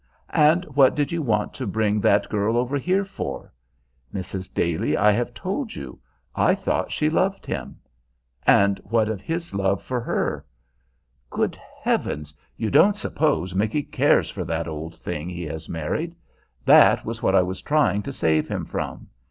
"And 0.33 0.65
what 0.65 0.95
did 0.95 1.11
you 1.11 1.21
want 1.21 1.53
to 1.53 1.67
bring 1.67 1.99
that 1.99 2.27
girl 2.27 2.57
over 2.57 2.75
here 2.75 3.05
for?" 3.05 3.53
"Mrs. 4.11 4.51
Daly, 4.51 4.97
I 4.97 5.11
have 5.11 5.31
told 5.31 5.75
you, 5.75 5.99
I 6.35 6.55
thought 6.55 6.91
she 6.91 7.07
loved 7.07 7.45
him." 7.45 7.77
"And 8.47 8.79
what 8.79 9.09
of 9.09 9.21
his 9.21 9.53
love 9.53 9.79
for 9.83 9.99
her?" 10.01 10.43
"Good 11.29 11.55
heavens! 11.83 12.33
you 12.57 12.71
don't 12.71 12.97
suppose 12.97 13.53
Micky 13.53 13.83
cares 13.83 14.27
for 14.27 14.43
that 14.43 14.67
old 14.67 14.95
thing 14.95 15.29
he 15.29 15.43
has 15.43 15.69
married! 15.69 16.15
That 16.65 17.05
was 17.05 17.21
what 17.21 17.35
I 17.35 17.43
was 17.43 17.61
trying 17.61 18.01
to 18.01 18.11
save 18.11 18.47
him 18.47 18.65
from. 18.65 19.05